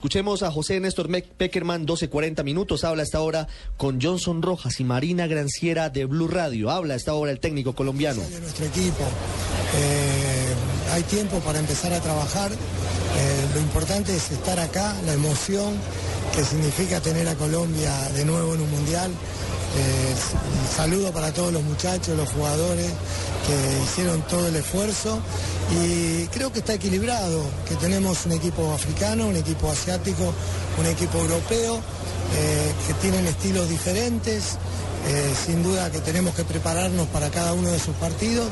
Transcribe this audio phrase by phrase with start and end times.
[0.00, 2.84] Escuchemos a José Néstor Peckerman, 12.40 minutos.
[2.84, 6.70] Habla a esta hora con Johnson Rojas y Marina Granciera de Blue Radio.
[6.70, 8.22] Habla a esta hora el técnico colombiano.
[8.22, 9.02] De nuestro equipo.
[9.74, 10.54] Eh,
[10.92, 12.52] hay tiempo para empezar a trabajar.
[12.52, 15.74] Eh, lo importante es estar acá, la emoción
[16.32, 19.10] que significa tener a Colombia de nuevo en un mundial.
[19.76, 20.14] Eh,
[20.74, 22.86] saludo para todos los muchachos, los jugadores
[23.46, 25.20] que hicieron todo el esfuerzo
[25.70, 30.32] y creo que está equilibrado, que tenemos un equipo africano, un equipo asiático,
[30.78, 34.56] un equipo europeo, eh, que tienen estilos diferentes,
[35.06, 38.48] eh, sin duda que tenemos que prepararnos para cada uno de sus partidos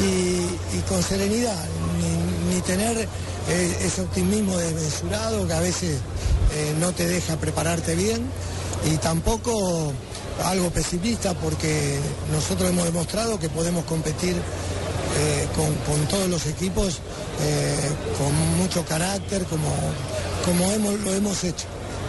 [0.00, 1.64] y, con serenidad,
[2.50, 3.08] ni, tener
[3.82, 5.98] ese optimismo desmesurado que a veces
[6.80, 8.22] no te deja prepararte bien
[8.90, 9.92] y tampoco
[10.42, 11.98] algo pesimista porque
[12.32, 14.34] nosotros hemos demostrado que podemos competir
[15.16, 16.98] eh, con, todos los equipos
[17.40, 17.76] eh,
[18.18, 19.72] con mucho carácter como,
[20.44, 21.66] como hemos, lo hemos hecho.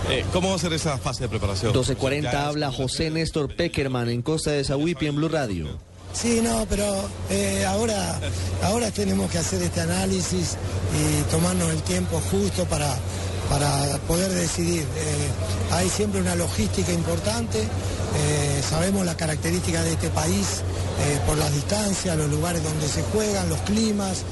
[0.10, 1.74] Eh, ¿Cómo va a ser esa fase de preparación?
[1.74, 5.78] 12.40 habla José Néstor Peckerman en Costa de Zahuipi en Blue Radio.
[6.14, 6.86] Sí, no, pero
[7.68, 8.20] ahora,
[8.64, 10.56] ahora tenemos que hacer este análisis
[10.98, 12.96] y tomarnos el tiempo justo para,
[13.50, 14.82] para poder decidir.
[14.82, 15.30] Eh,
[15.72, 20.62] hay siempre una logística importante, eh, sabemos las características de este país
[21.00, 24.24] eh, por las distancias, los lugares donde se juegan, los climas,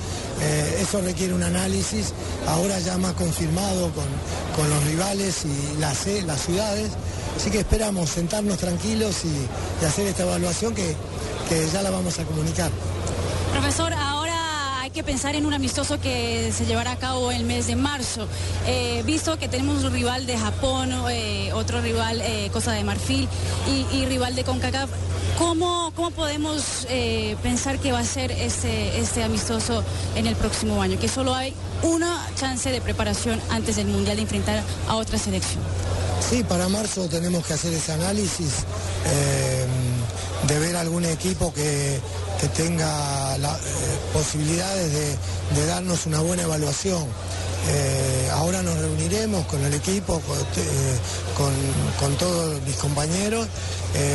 [0.79, 2.11] eso requiere un análisis,
[2.47, 6.89] ahora ya más confirmado con, los rivales y las, las ciudades,
[7.37, 10.95] así que esperamos sentarnos tranquilos y, hacer esta evaluación que,
[11.47, 12.71] que ya la vamos a comunicar.
[13.53, 13.93] Profesor,
[14.93, 18.27] que pensar en un amistoso que se llevará a cabo el mes de marzo.
[18.67, 23.27] Eh, visto que tenemos un rival de Japón, eh, otro rival eh, Cosa de Marfil
[23.91, 24.89] y, rival de CONCACAF,
[25.39, 26.85] ¿cómo, cómo podemos
[27.41, 29.83] pensar que va a ser este, este amistoso
[30.15, 30.99] en el próximo año?
[30.99, 35.63] Que solo hay una chance de preparación antes del Mundial de enfrentar a otra selección.
[36.29, 38.65] Sí, para marzo tenemos que hacer ese análisis
[40.47, 41.99] de ver algún equipo que,
[42.49, 43.61] tenga las eh,
[44.11, 47.03] posibilidades de, darnos una buena evaluación.
[47.69, 50.21] Eh, ahora nos reuniremos con el equipo,
[51.37, 53.47] con, eh, todos mis compañeros.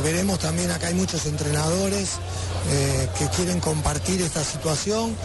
[0.02, 2.10] veremos también, acá hay muchos entrenadores
[3.18, 5.16] que quieren compartir esta situación.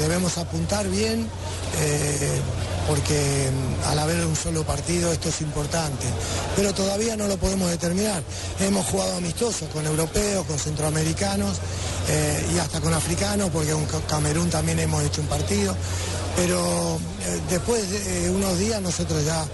[0.00, 1.28] debemos apuntar bien
[2.88, 6.06] porque mm, al haber un solo partido esto es importante.
[6.56, 8.22] Pero todavía no lo podemos determinar.
[8.60, 11.58] Hemos jugado amistosos con europeos, con centroamericanos
[12.08, 15.76] eh, y hasta con africanos, porque con Camerún también hemos hecho un partido.
[16.36, 19.44] Pero eh, después de unos días nosotros ya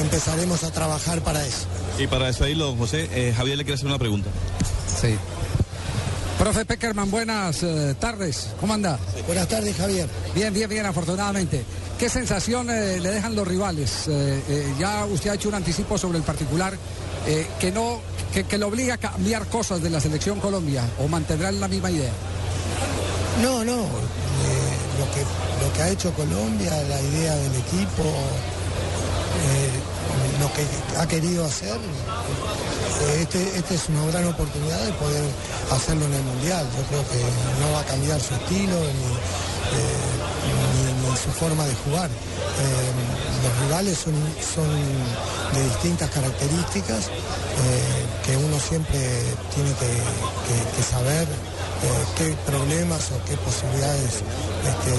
[0.00, 1.66] empezaremos a trabajar para eso.
[1.98, 4.30] Y para despedirlo, don José, eh, Javier le quiere hacer una pregunta.
[5.00, 5.16] Sí.
[6.38, 7.64] Profe Peckerman, buenas
[7.98, 8.48] tardes.
[8.60, 8.98] ¿Cómo anda?
[9.26, 10.06] Buenas tardes, Javier.
[10.34, 11.64] Bien, bien, bien, afortunadamente.
[11.98, 14.06] ¿Qué sensación le dejan los rivales?
[14.06, 16.76] Eh, eh, ya usted ha hecho un anticipo sobre el particular
[17.26, 18.00] eh, que no
[18.32, 22.12] que, le obliga a cambiar cosas de la selección Colombia o mantendrá la misma idea.
[23.42, 23.76] No, no.
[23.76, 25.22] lo, que,
[25.64, 28.04] lo que ha hecho Colombia, la idea del equipo,
[30.40, 31.78] lo que ha querido hacer,
[33.20, 35.24] este, este, es una gran oportunidad de poder
[35.70, 36.66] hacerlo en el Mundial.
[36.76, 37.24] Yo creo que
[37.60, 38.76] no va a cambiar su estilo
[41.16, 42.10] su forma de jugar.
[43.36, 44.68] Eh, los rivales son, son,
[45.54, 47.10] de distintas características eh,
[48.24, 48.98] que uno siempre
[49.54, 54.22] tiene que, saber eh, qué problemas o qué posibilidades
[54.64, 54.92] este,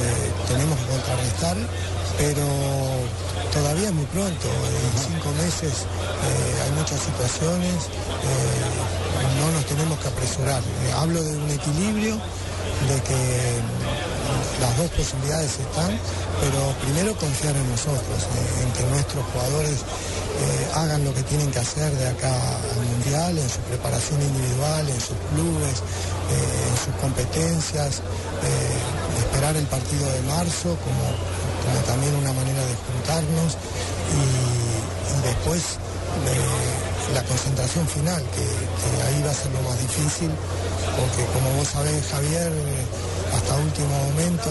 [0.47, 1.57] tenemos que contrarrestar,
[2.17, 2.45] pero
[3.53, 5.85] todavía es muy pronto, en cinco meses
[6.63, 7.75] hay muchas situaciones,
[9.39, 10.61] no nos tenemos que apresurar.
[10.95, 13.61] hablo de un equilibrio, de que
[14.59, 15.91] las dos posibilidades están,
[16.41, 21.51] pero primero confiar en nosotros, eh, en que nuestros jugadores eh, hagan lo que tienen
[21.51, 26.75] que hacer de acá al Mundial, en su preparación individual, en sus clubes, eh, en
[26.77, 28.01] sus competencias,
[29.17, 31.05] esperar el partido de marzo como,
[31.85, 33.57] también una manera de juntarnos
[34.13, 35.61] y, después
[37.13, 40.29] la concentración final, que, que ahí va a ser lo más difícil,
[40.95, 42.51] porque como vos sabés, Javier,
[43.37, 44.49] hasta último momento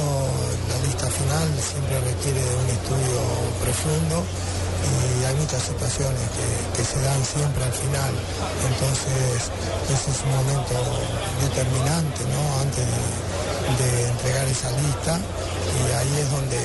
[0.71, 3.19] la lista final siempre requiere de un estudio
[3.63, 4.23] profundo
[4.87, 6.23] y hay muchas situaciones
[6.75, 8.13] que, se dan siempre al final.
[8.71, 9.51] Entonces
[9.91, 10.75] ese es un momento
[11.43, 12.43] determinante ¿no?
[12.63, 16.59] antes de, entregar esa lista y ahí es donde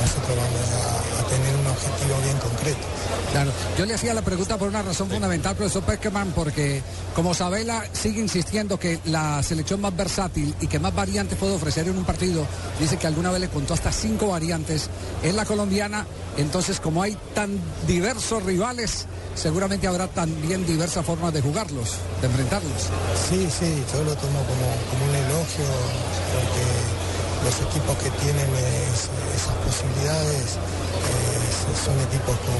[0.00, 2.86] nosotros vamos a tener un objetivo bien concreto.
[3.32, 6.82] Claro, yo le hacía la pregunta por una razón fundamental, profesor Peckerman, porque
[7.14, 11.88] como Sabela sigue insistiendo que la selección más versátil y que más variantes puede ofrecer
[11.88, 12.46] en un partido,
[12.78, 14.88] dice que alguna vez le contó hasta cinco variantes,
[15.22, 16.06] es la colombiana,
[16.36, 22.82] entonces como hay tan diversos rivales, seguramente habrá también diversas formas de jugarlos, de enfrentarlos.
[23.28, 25.64] Sí, sí, yo lo tomo como, como un elogio,
[26.34, 27.01] porque
[27.44, 32.58] los equipos que tienen es- esas posibilidades eh, son equipos con,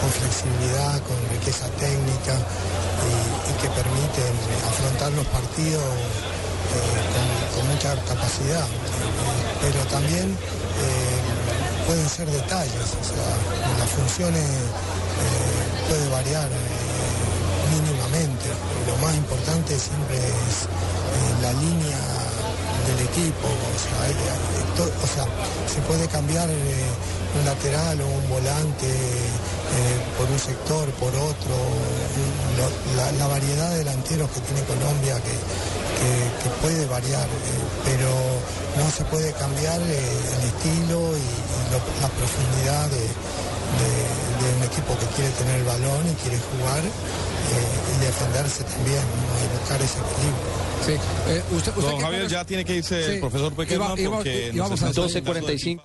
[0.00, 4.32] con flexibilidad, con riqueza técnica y, que permiten
[4.66, 6.98] afrontar los partidos eh,
[7.54, 8.66] con, mucha capacidad.
[8.66, 11.18] Eh, pero también eh,
[11.86, 13.30] pueden ser detalles, o sea,
[13.78, 18.46] las funciones eh, puede variar eh, mínimamente.
[18.88, 21.98] Lo más importante siempre es eh, la línea
[23.12, 25.26] equipo, o sea,
[25.68, 26.54] se puede cambiar eh,
[27.38, 31.54] un lateral o un volante eh, por un sector, por otro,
[32.96, 35.36] la, variedad de delanteros que tiene Colombia que,
[36.60, 38.10] puede variar, eh, pero
[38.78, 43.06] no se puede cambiar el estilo y, la profundidad de,
[43.78, 48.64] de- de un equipo que quiere tener el balón y quiere jugar eh, y defenderse
[48.64, 49.44] también ¿no?
[49.44, 50.62] y buscar ese equilibrio.
[50.86, 50.92] Sí,
[51.28, 54.70] eh, usted, usted Don Javier, ya tiene que irse Sí, el profesor iba- porque íbamos
[54.70, 55.82] nos a está hacer- dando el 12.45.